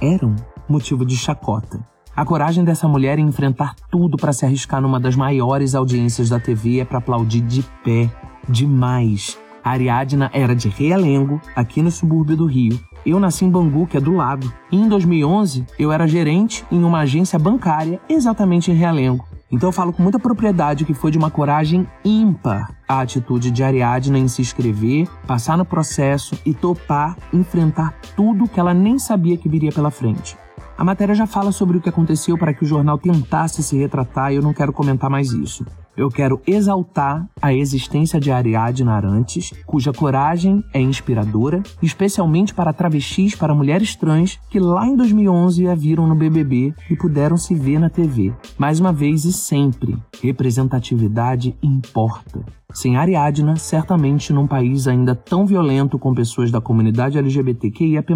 eram 0.00 0.36
motivo 0.68 1.04
de 1.04 1.16
chacota. 1.16 1.84
A 2.16 2.24
coragem 2.24 2.62
dessa 2.62 2.86
mulher 2.86 3.18
em 3.18 3.26
enfrentar 3.26 3.74
tudo 3.90 4.16
para 4.16 4.32
se 4.32 4.44
arriscar 4.44 4.80
numa 4.80 5.00
das 5.00 5.16
maiores 5.16 5.74
audiências 5.74 6.28
da 6.28 6.38
TV 6.38 6.78
é 6.78 6.84
para 6.84 6.98
aplaudir 6.98 7.40
de 7.40 7.62
pé. 7.82 8.08
Demais. 8.48 9.36
A 9.64 9.70
Ariadna 9.70 10.30
era 10.32 10.54
de 10.54 10.68
Realengo, 10.68 11.40
aqui 11.56 11.82
no 11.82 11.90
subúrbio 11.90 12.36
do 12.36 12.46
Rio. 12.46 12.78
Eu 13.04 13.18
nasci 13.18 13.44
em 13.44 13.50
Bangu, 13.50 13.86
que 13.86 13.96
é 13.96 14.00
do 14.00 14.14
lado. 14.14 14.52
E 14.70 14.76
em 14.76 14.88
2011, 14.88 15.66
eu 15.78 15.90
era 15.90 16.06
gerente 16.06 16.64
em 16.70 16.84
uma 16.84 17.00
agência 17.00 17.38
bancária 17.38 18.00
exatamente 18.08 18.70
em 18.70 18.74
Realengo. 18.74 19.26
Então 19.50 19.68
eu 19.68 19.72
falo 19.72 19.92
com 19.92 20.02
muita 20.02 20.18
propriedade 20.18 20.84
que 20.84 20.94
foi 20.94 21.10
de 21.10 21.18
uma 21.18 21.30
coragem 21.30 21.86
ímpar 22.04 22.74
a 22.88 23.00
atitude 23.00 23.50
de 23.50 23.62
Ariadna 23.62 24.18
em 24.18 24.28
se 24.28 24.42
inscrever, 24.42 25.08
passar 25.26 25.56
no 25.56 25.64
processo 25.64 26.38
e 26.44 26.52
topar 26.52 27.16
enfrentar 27.32 27.94
tudo 28.16 28.48
que 28.48 28.60
ela 28.60 28.74
nem 28.74 28.98
sabia 28.98 29.36
que 29.36 29.48
viria 29.48 29.72
pela 29.72 29.90
frente. 29.90 30.36
A 30.76 30.84
matéria 30.84 31.14
já 31.14 31.24
fala 31.24 31.52
sobre 31.52 31.78
o 31.78 31.80
que 31.80 31.88
aconteceu 31.88 32.36
para 32.36 32.52
que 32.52 32.64
o 32.64 32.66
jornal 32.66 32.98
tentasse 32.98 33.62
se 33.62 33.78
retratar 33.78 34.32
e 34.32 34.36
eu 34.36 34.42
não 34.42 34.52
quero 34.52 34.72
comentar 34.72 35.08
mais 35.08 35.30
isso. 35.32 35.64
Eu 35.96 36.08
quero 36.08 36.40
exaltar 36.44 37.24
a 37.40 37.54
existência 37.54 38.18
de 38.18 38.32
Ariadne 38.32 38.90
Arantes, 38.90 39.52
cuja 39.64 39.92
coragem 39.92 40.64
é 40.74 40.80
inspiradora, 40.80 41.62
especialmente 41.80 42.52
para 42.52 42.72
travestis, 42.72 43.36
para 43.36 43.54
mulheres 43.54 43.94
trans 43.94 44.40
que 44.50 44.58
lá 44.58 44.84
em 44.84 44.96
2011 44.96 45.68
a 45.68 45.74
viram 45.76 46.08
no 46.08 46.16
BBB 46.16 46.74
e 46.90 46.96
puderam 46.96 47.36
se 47.36 47.54
ver 47.54 47.78
na 47.78 47.88
TV. 47.88 48.34
Mais 48.58 48.80
uma 48.80 48.92
vez 48.92 49.24
e 49.24 49.32
sempre, 49.32 49.96
representatividade 50.20 51.56
importa. 51.62 52.44
Sem 52.72 52.96
Ariadna, 52.96 53.54
certamente 53.54 54.32
num 54.32 54.48
país 54.48 54.88
ainda 54.88 55.14
tão 55.14 55.46
violento 55.46 55.96
com 55.96 56.12
pessoas 56.12 56.50
da 56.50 56.60
comunidade 56.60 57.16
LGBTQIAP+, 57.16 58.12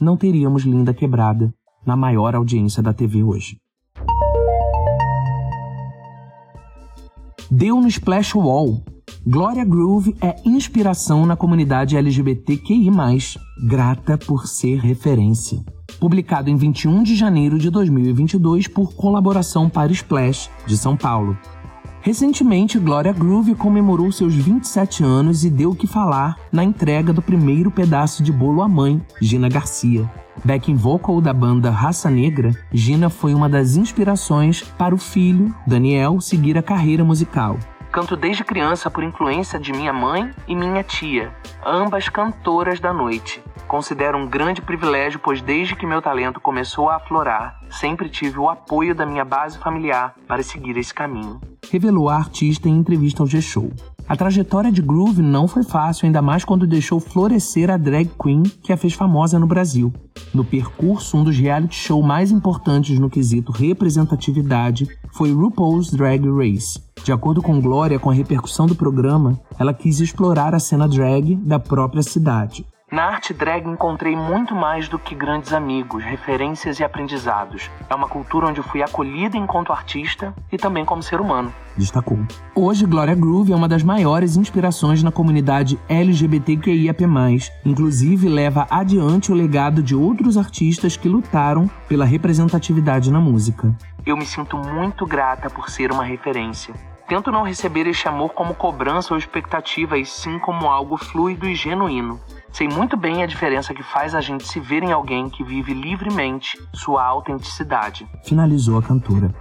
não 0.00 0.16
teríamos 0.16 0.64
Linda 0.64 0.92
Quebrada 0.92 1.54
na 1.84 1.96
maior 1.96 2.34
audiência 2.34 2.82
da 2.82 2.92
TV 2.92 3.22
hoje. 3.22 3.58
Deu 7.50 7.80
no 7.80 7.88
Splash 7.88 8.34
Wall. 8.34 8.82
Gloria 9.26 9.64
Groove 9.64 10.16
é 10.20 10.34
inspiração 10.44 11.26
na 11.26 11.36
comunidade 11.36 11.96
LGBTQI+, 11.96 12.90
grata 13.68 14.16
por 14.16 14.46
ser 14.46 14.80
referência. 14.80 15.62
Publicado 16.00 16.50
em 16.50 16.56
21 16.56 17.02
de 17.02 17.14
janeiro 17.14 17.58
de 17.58 17.70
2022 17.70 18.68
por 18.68 18.94
colaboração 18.94 19.68
para 19.68 19.92
Splash, 19.92 20.50
de 20.66 20.76
São 20.76 20.96
Paulo. 20.96 21.36
Recentemente, 22.02 22.80
Gloria 22.80 23.12
Groove 23.12 23.54
comemorou 23.54 24.10
seus 24.10 24.34
27 24.34 25.04
anos 25.04 25.44
e 25.44 25.50
deu 25.50 25.70
o 25.70 25.74
que 25.74 25.86
falar 25.86 26.36
na 26.50 26.64
entrega 26.64 27.12
do 27.12 27.22
primeiro 27.22 27.70
pedaço 27.70 28.24
de 28.24 28.32
bolo 28.32 28.60
à 28.60 28.68
mãe, 28.68 29.00
Gina 29.20 29.48
Garcia. 29.48 30.10
Backing 30.44 30.74
vocal 30.74 31.20
da 31.20 31.32
banda 31.32 31.70
Raça 31.70 32.10
Negra, 32.10 32.50
Gina 32.72 33.08
foi 33.08 33.32
uma 33.32 33.48
das 33.48 33.76
inspirações 33.76 34.62
para 34.62 34.92
o 34.92 34.98
filho, 34.98 35.54
Daniel, 35.64 36.20
seguir 36.20 36.58
a 36.58 36.62
carreira 36.62 37.04
musical. 37.04 37.56
Canto 37.92 38.16
desde 38.16 38.42
criança 38.42 38.90
por 38.90 39.04
influência 39.04 39.60
de 39.60 39.70
minha 39.70 39.92
mãe 39.92 40.30
e 40.48 40.56
minha 40.56 40.82
tia, 40.82 41.30
ambas 41.62 42.08
cantoras 42.08 42.80
da 42.80 42.90
noite. 42.90 43.42
Considero 43.68 44.16
um 44.16 44.26
grande 44.26 44.62
privilégio, 44.62 45.20
pois 45.22 45.42
desde 45.42 45.76
que 45.76 45.84
meu 45.84 46.00
talento 46.00 46.40
começou 46.40 46.88
a 46.88 46.96
aflorar, 46.96 47.60
sempre 47.70 48.08
tive 48.08 48.38
o 48.38 48.48
apoio 48.48 48.94
da 48.94 49.04
minha 49.04 49.26
base 49.26 49.58
familiar 49.58 50.14
para 50.26 50.42
seguir 50.42 50.74
esse 50.78 50.94
caminho. 50.94 51.38
Revelou 51.70 52.08
a 52.08 52.16
artista 52.16 52.66
em 52.66 52.78
entrevista 52.78 53.22
ao 53.22 53.26
G-Show. 53.26 53.70
A 54.08 54.16
trajetória 54.16 54.70
de 54.70 54.82
Groove 54.82 55.22
não 55.22 55.48
foi 55.48 55.62
fácil, 55.62 56.06
ainda 56.06 56.20
mais 56.20 56.44
quando 56.44 56.66
deixou 56.66 57.00
florescer 57.00 57.70
a 57.70 57.76
drag 57.76 58.10
queen 58.20 58.42
que 58.42 58.72
a 58.72 58.76
fez 58.76 58.92
famosa 58.92 59.38
no 59.38 59.46
Brasil. 59.46 59.92
No 60.34 60.44
percurso, 60.44 61.16
um 61.16 61.24
dos 61.24 61.36
reality 61.36 61.74
shows 61.74 62.04
mais 62.04 62.30
importantes 62.30 62.98
no 62.98 63.08
quesito 63.08 63.52
representatividade 63.52 64.86
foi 65.12 65.32
RuPaul's 65.32 65.90
Drag 65.90 66.24
Race. 66.28 66.80
De 67.04 67.12
acordo 67.12 67.42
com 67.42 67.60
Glória, 67.60 67.98
com 67.98 68.10
a 68.10 68.14
repercussão 68.14 68.66
do 68.66 68.74
programa, 68.74 69.40
ela 69.58 69.74
quis 69.74 70.00
explorar 70.00 70.54
a 70.54 70.60
cena 70.60 70.88
drag 70.88 71.34
da 71.36 71.58
própria 71.58 72.02
cidade. 72.02 72.64
Na 72.92 73.04
arte 73.04 73.32
drag 73.32 73.66
encontrei 73.66 74.14
muito 74.14 74.54
mais 74.54 74.86
do 74.86 74.98
que 74.98 75.14
grandes 75.14 75.54
amigos, 75.54 76.04
referências 76.04 76.78
e 76.78 76.84
aprendizados. 76.84 77.70
É 77.88 77.94
uma 77.94 78.06
cultura 78.06 78.48
onde 78.48 78.60
fui 78.60 78.82
acolhida 78.82 79.34
enquanto 79.34 79.72
artista 79.72 80.34
e 80.52 80.58
também 80.58 80.84
como 80.84 81.02
ser 81.02 81.18
humano. 81.18 81.50
Destacou. 81.74 82.18
Hoje, 82.54 82.84
Gloria 82.84 83.14
Groove 83.14 83.50
é 83.50 83.56
uma 83.56 83.66
das 83.66 83.82
maiores 83.82 84.36
inspirações 84.36 85.02
na 85.02 85.10
comunidade 85.10 85.80
LGBTQIAP+, 85.88 87.06
inclusive 87.64 88.28
leva 88.28 88.66
adiante 88.68 89.32
o 89.32 89.34
legado 89.34 89.82
de 89.82 89.96
outros 89.96 90.36
artistas 90.36 90.94
que 90.94 91.08
lutaram 91.08 91.70
pela 91.88 92.04
representatividade 92.04 93.10
na 93.10 93.20
música. 93.20 93.74
Eu 94.04 94.18
me 94.18 94.26
sinto 94.26 94.58
muito 94.58 95.06
grata 95.06 95.48
por 95.48 95.70
ser 95.70 95.90
uma 95.90 96.04
referência. 96.04 96.74
Tento 97.08 97.32
não 97.32 97.42
receber 97.42 97.86
este 97.86 98.06
amor 98.06 98.34
como 98.34 98.54
cobrança 98.54 99.14
ou 99.14 99.18
expectativa, 99.18 99.96
e 99.96 100.04
sim 100.04 100.38
como 100.38 100.66
algo 100.68 100.98
fluido 100.98 101.46
e 101.46 101.54
genuíno. 101.54 102.20
Sei 102.52 102.68
muito 102.68 102.98
bem 102.98 103.22
a 103.22 103.26
diferença 103.26 103.72
que 103.72 103.82
faz 103.82 104.14
a 104.14 104.20
gente 104.20 104.46
se 104.46 104.60
ver 104.60 104.82
em 104.82 104.92
alguém 104.92 105.30
que 105.30 105.42
vive 105.42 105.72
livremente 105.72 106.58
sua 106.74 107.02
autenticidade. 107.02 108.06
Finalizou 108.24 108.78
a 108.78 108.82
cantora. 108.82 109.34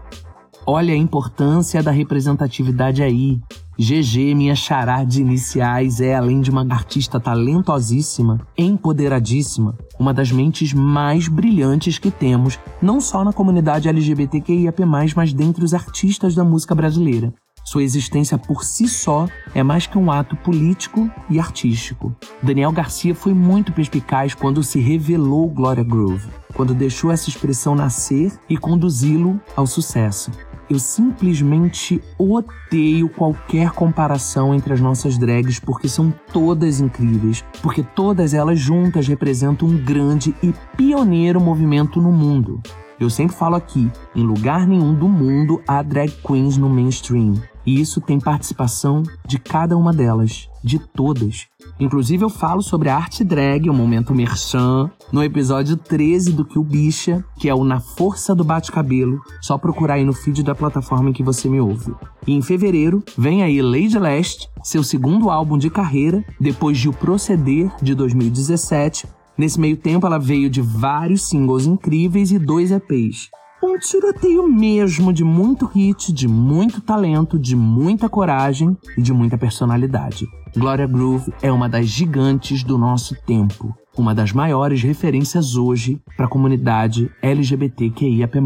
Olha 0.66 0.94
a 0.94 0.98
importância 0.98 1.84
da 1.84 1.92
representatividade 1.92 3.04
aí. 3.04 3.42
GG, 3.78 4.36
minha 4.36 4.56
chará 4.56 5.04
de 5.04 5.22
iniciais, 5.22 6.00
é, 6.00 6.16
além 6.16 6.40
de 6.40 6.52
uma 6.52 6.62
artista 6.72 7.20
talentosíssima, 7.20 8.40
empoderadíssima, 8.58 9.76
uma 10.00 10.14
das 10.14 10.32
mentes 10.32 10.72
mais 10.72 11.28
brilhantes 11.28 11.98
que 11.98 12.12
temos, 12.12 12.60
não 12.82 13.02
só 13.02 13.24
na 13.24 13.34
comunidade 13.34 13.90
LGBTQIAP+, 13.90 14.86
mas 15.16 15.34
dentre 15.34 15.66
os 15.66 15.74
artistas 15.74 16.36
da 16.36 16.44
música 16.44 16.76
brasileira. 16.76 17.34
Sua 17.64 17.84
existência 17.84 18.38
por 18.38 18.64
si 18.64 18.88
só 18.88 19.28
é 19.54 19.62
mais 19.64 19.86
que 19.86 19.98
um 19.98 20.12
ato 20.12 20.36
político 20.36 21.10
e 21.30 21.40
artístico. 21.40 22.14
Daniel 22.42 22.72
Garcia 22.72 23.14
foi 23.14 23.34
muito 23.34 23.72
perspicaz 23.72 24.34
quando 24.34 24.64
se 24.64 24.80
revelou 24.80 25.50
Gloria 25.50 25.84
Groove, 25.84 26.28
quando 26.54 26.74
deixou 26.74 27.12
essa 27.12 27.30
expressão 27.30 27.76
nascer 27.76 28.32
e 28.50 28.58
conduzi-lo 28.58 29.40
ao 29.56 29.68
sucesso. 29.68 30.32
Eu 30.70 30.80
simplesmente 30.80 32.02
odeio 32.18 33.10
qualquer 33.10 33.72
comparação 33.72 34.56
entre 34.56 34.74
as 34.74 34.80
nossas 34.80 35.18
drags 35.18 35.60
porque 35.60 35.90
são 35.90 36.14
todas 36.32 36.80
incríveis, 36.80 37.44
porque 37.62 37.84
todas 37.84 38.34
elas 38.34 38.58
juntas 38.58 39.08
representam 39.08 39.68
um 39.68 39.78
grande 39.78 40.34
e 40.42 40.54
pioneiro 40.78 41.42
movimento 41.42 42.02
no 42.02 42.12
mundo. 42.12 42.62
Eu 43.02 43.10
sempre 43.10 43.36
falo 43.36 43.56
aqui, 43.56 43.92
em 44.16 44.24
lugar 44.24 44.66
nenhum 44.68 44.94
do 44.94 45.10
mundo 45.10 45.62
há 45.68 45.82
drag 45.82 46.12
queens 46.24 46.56
no 46.56 46.70
mainstream. 46.70 47.42
E 47.66 47.80
isso 47.80 48.02
tem 48.02 48.20
participação 48.20 49.04
de 49.28 49.38
cada 49.38 49.78
uma 49.78 49.94
delas, 49.94 50.50
de 50.64 50.80
todas. 50.80 51.48
Inclusive 51.80 52.24
eu 52.24 52.30
falo 52.30 52.62
sobre 52.62 52.90
a 52.90 52.96
arte 52.96 53.24
drag, 53.24 53.70
o 53.70 53.74
momento 53.74 54.14
merchan, 54.14 54.90
no 55.12 55.24
episódio 55.24 55.78
13 55.78 56.34
do 56.34 56.46
Kill 56.46 56.64
Bicha, 56.64 57.24
que 57.38 57.50
é 57.50 57.56
o 57.56 57.64
Na 57.64 57.80
Força 57.80 58.34
do 58.34 58.44
Bate-Cabelo, 58.44 59.20
só 59.42 59.58
procurar 59.58 59.96
aí 59.96 60.04
no 60.04 60.14
feed 60.14 60.44
da 60.44 60.56
plataforma 60.56 61.10
em 61.10 61.14
que 61.14 61.24
você 61.24 61.50
me 61.50 61.60
ouve. 61.60 61.94
E 62.26 62.34
em 62.34 62.42
fevereiro, 62.42 63.04
vem 63.18 63.44
aí 63.44 63.62
Lady 63.62 63.98
Last, 63.98 64.50
seu 64.64 64.84
segundo 64.84 65.30
álbum 65.30 65.58
de 65.58 65.70
carreira, 65.70 66.24
depois 66.40 66.78
de 66.78 66.90
O 66.90 66.94
Proceder, 66.94 67.72
de 67.82 67.94
2017. 67.96 69.08
Nesse 69.38 69.60
meio 69.60 69.78
tempo, 69.78 70.06
ela 70.06 70.20
veio 70.20 70.50
de 70.50 70.62
vários 70.62 71.28
singles 71.28 71.66
incríveis 71.66 72.32
e 72.32 72.38
dois 72.38 72.72
EPs 72.72 73.30
um 73.64 73.78
tiroteio 73.78 74.48
mesmo 74.48 75.14
de 75.14 75.24
muito 75.24 75.66
hit, 75.68 76.12
de 76.12 76.28
muito 76.28 76.82
talento, 76.82 77.38
de 77.38 77.56
muita 77.56 78.10
coragem 78.10 78.76
e 78.98 79.02
de 79.02 79.14
muita 79.14 79.38
personalidade. 79.38 80.28
Gloria 80.56 80.88
Groove 80.88 81.32
é 81.42 81.52
uma 81.52 81.70
das 81.70 81.88
gigantes 81.88 82.64
do 82.64 82.78
nosso 82.78 83.16
tempo, 83.26 83.76
uma 83.96 84.16
das 84.16 84.32
maiores 84.32 84.82
referências 84.82 85.56
hoje 85.56 86.02
para 86.18 86.26
a 86.26 86.30
comunidade 86.30 87.12
LGBTQIAP+. 87.22 88.40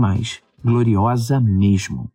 Gloriosa 0.63 1.39
mesmo. 1.39 2.09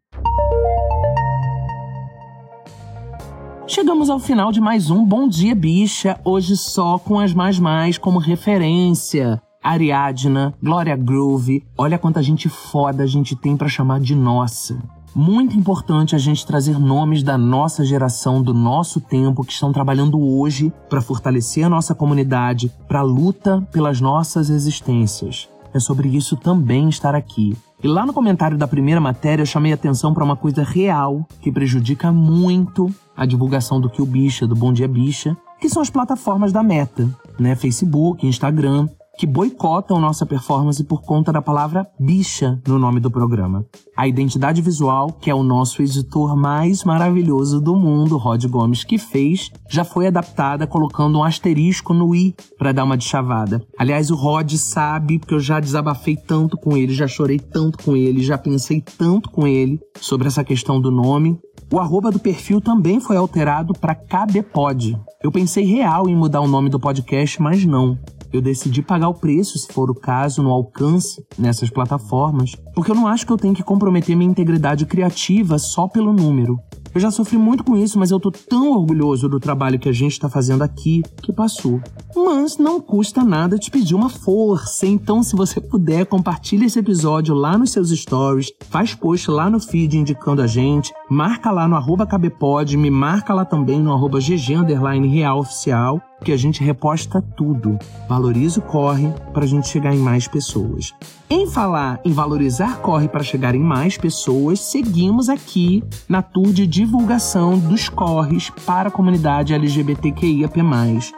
Chegamos 3.66 4.10
ao 4.10 4.18
final 4.18 4.50
de 4.50 4.60
mais 4.60 4.90
um 4.90 5.04
Bom 5.04 5.28
Dia 5.28 5.54
Bicha, 5.54 6.20
hoje 6.24 6.56
só 6.56 6.98
com 6.98 7.20
as 7.20 7.32
mais 7.32 7.58
mais 7.58 7.96
como 7.96 8.18
referência. 8.18 9.40
Ariadna, 9.62 10.54
Gloria 10.62 10.96
Groove. 10.96 11.64
Olha 11.76 11.98
quanta 11.98 12.22
gente 12.22 12.48
foda 12.48 13.02
a 13.02 13.06
gente 13.06 13.36
tem 13.36 13.56
para 13.56 13.68
chamar 13.68 14.00
de 14.00 14.14
nossa. 14.14 14.78
Muito 15.14 15.56
importante 15.56 16.14
a 16.14 16.18
gente 16.18 16.46
trazer 16.46 16.78
nomes 16.78 17.22
da 17.22 17.36
nossa 17.36 17.84
geração, 17.84 18.40
do 18.42 18.54
nosso 18.54 19.00
tempo, 19.00 19.44
que 19.44 19.52
estão 19.52 19.72
trabalhando 19.72 20.20
hoje 20.20 20.72
para 20.88 21.02
fortalecer 21.02 21.64
a 21.64 21.68
nossa 21.68 21.94
comunidade, 21.94 22.72
para 22.86 23.00
a 23.00 23.04
luta 23.04 23.60
pelas 23.72 24.00
nossas 24.00 24.50
existências. 24.50 25.48
é 25.72 25.78
sobre 25.78 26.08
isso 26.08 26.36
também 26.36 26.88
estar 26.88 27.14
aqui. 27.14 27.56
E 27.82 27.86
lá 27.86 28.04
no 28.04 28.12
comentário 28.12 28.58
da 28.58 28.66
primeira 28.66 29.00
matéria 29.00 29.42
eu 29.42 29.46
chamei 29.46 29.72
atenção 29.72 30.12
para 30.12 30.24
uma 30.24 30.36
coisa 30.36 30.62
real 30.64 31.24
que 31.40 31.52
prejudica 31.52 32.10
muito 32.12 32.92
a 33.16 33.24
divulgação 33.24 33.80
do 33.80 33.88
que 33.88 34.02
o 34.02 34.06
bicha, 34.06 34.46
do 34.46 34.56
Bom 34.56 34.72
Dia 34.72 34.88
Bicha, 34.88 35.36
que 35.60 35.68
são 35.68 35.80
as 35.80 35.90
plataformas 35.90 36.52
da 36.52 36.62
Meta, 36.62 37.08
né? 37.38 37.54
Facebook, 37.54 38.26
Instagram, 38.26 38.88
que 39.20 39.26
boicotam 39.26 40.00
nossa 40.00 40.24
performance 40.24 40.82
por 40.82 41.02
conta 41.02 41.30
da 41.30 41.42
palavra 41.42 41.86
bicha 42.00 42.58
no 42.66 42.78
nome 42.78 43.00
do 43.00 43.10
programa. 43.10 43.66
A 43.94 44.08
identidade 44.08 44.62
visual, 44.62 45.12
que 45.12 45.28
é 45.28 45.34
o 45.34 45.42
nosso 45.42 45.82
editor 45.82 46.34
mais 46.34 46.84
maravilhoso 46.84 47.60
do 47.60 47.76
mundo, 47.76 48.16
Rod 48.16 48.42
Gomes, 48.46 48.82
que 48.82 48.96
fez, 48.96 49.50
já 49.68 49.84
foi 49.84 50.06
adaptada 50.06 50.66
colocando 50.66 51.18
um 51.18 51.22
asterisco 51.22 51.92
no 51.92 52.14
i 52.14 52.34
para 52.56 52.72
dar 52.72 52.84
uma 52.84 52.96
de 52.96 53.04
chavada. 53.04 53.62
Aliás, 53.78 54.10
o 54.10 54.16
Rod 54.16 54.54
sabe, 54.54 55.18
porque 55.18 55.34
eu 55.34 55.40
já 55.40 55.60
desabafei 55.60 56.16
tanto 56.16 56.56
com 56.56 56.74
ele, 56.74 56.94
já 56.94 57.06
chorei 57.06 57.38
tanto 57.38 57.76
com 57.84 57.94
ele, 57.94 58.22
já 58.22 58.38
pensei 58.38 58.80
tanto 58.80 59.28
com 59.28 59.46
ele 59.46 59.78
sobre 60.00 60.28
essa 60.28 60.42
questão 60.42 60.80
do 60.80 60.90
nome. 60.90 61.38
O 61.70 61.78
arroba 61.78 62.10
do 62.10 62.18
perfil 62.18 62.58
também 62.58 62.98
foi 63.00 63.18
alterado 63.18 63.74
para 63.74 63.94
KBPod. 63.94 64.98
Eu 65.22 65.30
pensei 65.30 65.66
real 65.66 66.08
em 66.08 66.16
mudar 66.16 66.40
o 66.40 66.48
nome 66.48 66.70
do 66.70 66.80
podcast, 66.80 67.42
mas 67.42 67.66
não 67.66 67.98
eu 68.32 68.40
decidi 68.40 68.82
pagar 68.82 69.08
o 69.08 69.14
preço, 69.14 69.58
se 69.58 69.72
for 69.72 69.90
o 69.90 69.94
caso, 69.94 70.42
no 70.42 70.50
alcance 70.50 71.24
nessas 71.38 71.70
plataformas, 71.70 72.54
porque 72.74 72.90
eu 72.90 72.94
não 72.94 73.06
acho 73.06 73.26
que 73.26 73.32
eu 73.32 73.36
tenho 73.36 73.54
que 73.54 73.62
comprometer 73.62 74.16
minha 74.16 74.30
integridade 74.30 74.86
criativa 74.86 75.58
só 75.58 75.88
pelo 75.88 76.12
número. 76.12 76.58
Eu 76.92 77.00
já 77.00 77.10
sofri 77.10 77.38
muito 77.38 77.62
com 77.62 77.76
isso, 77.76 77.98
mas 77.98 78.10
eu 78.10 78.18
tô 78.18 78.32
tão 78.32 78.72
orgulhoso 78.72 79.28
do 79.28 79.38
trabalho 79.38 79.78
que 79.78 79.88
a 79.88 79.92
gente 79.92 80.12
está 80.12 80.28
fazendo 80.28 80.62
aqui 80.62 81.02
que 81.22 81.32
passou. 81.32 81.80
Mas 82.16 82.58
não 82.58 82.80
custa 82.80 83.22
nada 83.22 83.58
te 83.58 83.70
pedir 83.70 83.94
uma 83.94 84.08
força, 84.08 84.86
então 84.86 85.22
se 85.22 85.36
você 85.36 85.60
puder, 85.60 86.06
compartilhe 86.06 86.66
esse 86.66 86.80
episódio 86.80 87.32
lá 87.32 87.56
nos 87.56 87.70
seus 87.70 87.90
stories, 87.90 88.50
faz 88.68 88.92
post 88.92 89.30
lá 89.30 89.48
no 89.48 89.60
feed 89.60 89.98
indicando 89.98 90.42
a 90.42 90.48
gente, 90.48 90.92
marca 91.10 91.50
lá 91.50 91.66
no 91.66 91.74
arroba 91.74 92.06
cabepod, 92.06 92.76
me 92.76 92.88
marca 92.88 93.34
lá 93.34 93.44
também 93.44 93.80
no 93.80 93.92
arroba 93.92 94.20
gg 94.20 95.08
real 95.08 95.40
oficial 95.40 96.00
que 96.22 96.32
a 96.32 96.36
gente 96.36 96.62
reposta 96.62 97.20
tudo. 97.36 97.78
Valoriza 98.08 98.60
o 98.60 98.62
corre 98.62 99.08
para 99.32 99.44
a 99.44 99.46
gente 99.46 99.68
chegar 99.68 99.94
em 99.94 99.98
mais 99.98 100.28
pessoas. 100.28 100.94
Em 101.28 101.46
falar 101.46 102.00
em 102.04 102.12
valorizar 102.12 102.78
corre 102.80 103.08
para 103.08 103.22
chegar 103.22 103.54
em 103.54 103.60
mais 103.60 103.96
pessoas, 103.96 104.60
seguimos 104.60 105.28
aqui 105.28 105.82
na 106.08 106.22
tour 106.22 106.52
de 106.52 106.66
divulgação 106.66 107.58
dos 107.58 107.88
corres 107.88 108.50
para 108.64 108.88
a 108.88 108.92
comunidade 108.92 109.54
LGBTQIAP+. 109.54 110.60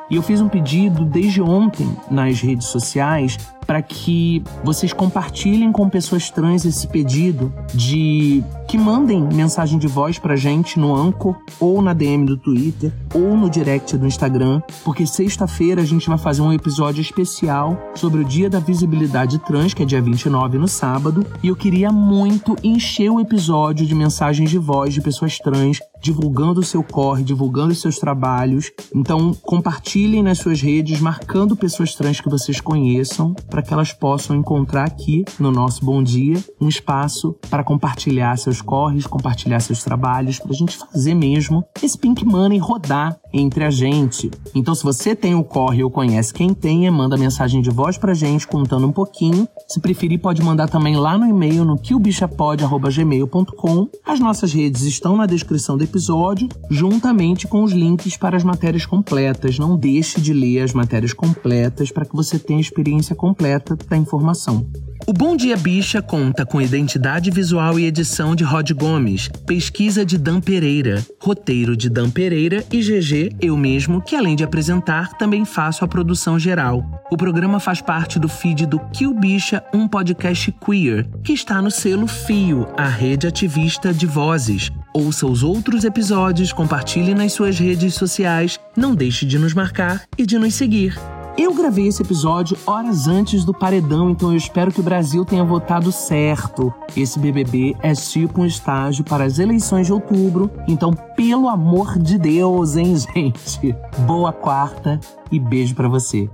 E 0.09 0.17
eu 0.17 0.23
fiz 0.23 0.41
um 0.41 0.49
pedido 0.49 1.05
desde 1.05 1.43
ontem 1.43 1.95
nas 2.11 2.41
redes 2.41 2.69
sociais 2.69 3.37
para 3.67 3.83
que 3.83 4.43
vocês 4.63 4.93
compartilhem 4.93 5.73
com 5.73 5.89
pessoas 5.89 6.31
trans 6.31 6.65
esse 6.65 6.87
pedido 6.87 7.53
de 7.75 8.43
que 8.69 8.79
mandem 8.79 9.21
mensagem 9.21 9.79
de 9.79 9.87
voz 9.87 10.19
pra 10.19 10.37
gente 10.37 10.79
no 10.79 10.95
Anchor 10.95 11.37
ou 11.61 11.83
na 11.83 11.93
DM 11.93 12.25
do 12.25 12.37
Twitter 12.37 12.93
ou 13.15 13.37
no 13.37 13.51
direct 13.51 13.97
do 13.97 14.07
Instagram, 14.07 14.63
porque 14.85 15.07
sexta-feira 15.07 15.83
a 15.83 15.85
gente 15.85 16.09
vai 16.09 16.19
fazer 16.19 16.43
um 16.43 16.53
episódio 16.53 17.01
especial 17.01 17.77
sobre 17.95 18.21
o 18.21 18.25
Dia 18.25 18.49
da 18.49 18.59
Visibilidade 18.59 19.39
Trans, 19.41 19.75
que 19.75 19.83
é 19.83 19.87
dia 19.87 20.01
29 20.01 20.59
no 20.59 20.69
sábado, 20.69 21.27
e 21.43 21.49
eu 21.49 21.57
queria 21.57 21.93
muito 21.93 22.57
encher 22.63 23.11
o 23.11 23.21
episódio 23.21 23.87
de 23.87 23.95
mensagens 23.95 24.51
de 24.51 24.59
voz 24.59 24.95
de 24.95 25.01
pessoas 25.01 25.39
trans 25.39 25.79
divulgando 26.03 26.61
o 26.61 26.65
seu 26.65 26.83
corre, 26.83 27.23
divulgando 27.23 27.73
os 27.73 27.81
seus 27.81 27.99
trabalhos. 27.99 28.71
Então, 28.95 29.33
compartilhem 29.43 30.23
nas 30.23 30.39
suas 30.39 30.61
redes, 30.61 31.01
marcando 31.01 31.57
pessoas 31.57 31.95
trans 31.95 32.21
que 32.21 32.29
vocês 32.29 32.61
conheçam, 32.61 33.33
para 33.49 33.63
que 33.63 33.73
elas 33.73 33.93
possam 33.93 34.37
encontrar 34.37 34.85
aqui 34.85 35.25
no 35.39 35.53
nosso 35.53 35.85
Bom 35.85 36.03
Dia 36.03 36.43
um 36.61 36.69
espaço 36.69 37.37
para 37.49 37.63
compartilhar 37.63 38.37
seus 38.37 38.61
corres, 38.61 39.07
compartilhar 39.07 39.61
seus 39.61 39.85
trabalhos, 39.85 40.39
para 40.41 40.51
a 40.51 40.55
gente 40.55 40.77
fazer 40.77 41.15
mesmo 41.15 41.65
esse 41.81 41.97
Pink 41.97 42.25
Money 42.25 42.59
rodar 42.59 43.17
entre 43.33 43.65
a 43.65 43.71
gente. 43.71 44.31
Então, 44.55 44.75
se 44.75 44.83
você 44.83 45.15
tem 45.15 45.35
o 45.35 45.45
corre 45.45 45.85
ou 45.85 45.91
conhece 45.91 46.35
quem 46.35 46.53
tenha, 46.53 46.91
manda 46.91 47.17
mensagem 47.17 47.63
de 47.63 47.71
voz 47.71 47.97
pra 47.97 48.13
gente 48.13 48.47
contando 48.47 48.87
um 48.87 48.93
pouquinho. 48.93 49.47
Se 49.73 49.81
preferir, 49.81 50.21
pode 50.21 50.43
mandar 50.43 50.69
também 50.69 50.97
lá 50.97 51.17
no 51.17 51.25
e-mail 51.25 51.65
no 51.65 51.79
quilbichapod.gmail.com. 51.79 53.89
As 54.05 54.21
nossas 54.21 54.53
redes 54.53 54.83
estão 54.83 55.17
na 55.17 55.25
descrição 55.25 55.79
do 55.79 55.85
episódio, 55.85 56.47
juntamente 56.71 57.49
com 57.49 57.63
os 57.63 57.73
links 57.73 58.19
para 58.19 58.37
as 58.37 58.45
matérias 58.45 58.85
completas. 58.85 59.59
Não 59.59 59.75
deixe 59.75 60.21
de 60.21 60.35
ler 60.35 60.61
as 60.61 60.75
matérias 60.75 61.15
completas 61.15 61.91
para 61.91 62.05
que 62.05 62.15
você 62.15 62.39
tenha 62.39 62.59
a 62.59 62.61
experiência 62.61 63.17
completa 63.17 63.75
da 63.89 63.97
informação. 63.97 64.67
O 65.05 65.13
Bom 65.13 65.37
Dia 65.37 65.57
Bicha 65.57 66.01
conta 66.01 66.47
com 66.47 66.61
identidade 66.61 67.29
visual 67.31 67.77
e 67.77 67.87
edição 67.87 68.37
de 68.37 68.45
Rod 68.45 68.71
Gomes, 68.71 69.29
pesquisa 69.45 70.07
de 70.07 70.17
Dan 70.17 70.41
Pereira, 70.41 71.05
roteiro 71.19 71.77
de 71.77 71.91
Dan 71.91 72.09
Pereira 72.09 72.65
e 72.73 72.81
GG, 72.81 73.37
eu 73.41 73.57
mesmo, 73.57 74.01
que 74.01 74.15
além 74.15 74.37
de 74.37 74.45
apresentar, 74.45 75.19
também 75.19 75.45
faço 75.45 75.85
a 75.85 75.89
produção 75.89 76.39
geral. 76.39 76.85
O 77.11 77.17
programa 77.17 77.59
faz 77.59 77.81
parte 77.81 78.19
do 78.19 78.29
feed 78.29 78.65
do 78.65 78.79
Kill 78.91 79.13
Bicha, 79.13 79.62
um 79.73 79.89
podcast 79.89 80.53
queer, 80.53 81.09
que 81.23 81.33
está 81.33 81.61
no 81.61 81.71
selo 81.71 82.07
Fio, 82.07 82.67
a 82.77 82.87
rede 82.87 83.27
ativista 83.27 83.93
de 83.93 84.07
vozes. 84.07 84.71
Ouça 84.95 85.27
os 85.27 85.43
outros 85.43 85.85
episódios, 85.85 86.53
compartilhe 86.53 87.15
nas 87.15 87.33
suas 87.33 87.59
redes 87.59 87.95
sociais, 87.95 88.59
não 88.77 88.95
deixe 88.95 89.25
de 89.25 89.39
nos 89.39 89.55
marcar 89.55 90.03
e 90.19 90.27
de 90.27 90.39
nos 90.39 90.55
seguir. 90.55 90.99
Eu 91.37 91.55
gravei 91.55 91.87
esse 91.87 92.03
episódio 92.03 92.59
horas 92.67 93.09
antes 93.09 93.43
do 93.43 93.55
paredão, 93.55 94.11
então 94.11 94.31
eu 94.31 94.37
espero 94.37 94.71
que 94.71 94.81
o 94.81 94.83
Brasil 94.83 95.25
tenha 95.25 95.43
votado 95.43 95.91
certo. 95.91 96.73
Esse 96.95 97.19
BBB 97.19 97.75
é 97.83 97.95
tipo 97.95 98.43
um 98.43 98.47
estágio 98.47 99.03
para 99.03 99.25
as 99.25 99.39
eleições 99.39 99.87
de 99.87 99.95
outubro, 99.95 100.51
então 100.69 100.93
pelo 101.17 101.49
amor 101.49 101.99
de 101.99 102.19
Deus, 102.19 102.77
hein, 102.77 102.95
gente? 103.15 103.75
Boa 104.07 104.33
quarta 104.33 105.01
e 105.31 105.41
beijo 105.41 105.75
para 105.75 105.89
você. 105.89 106.29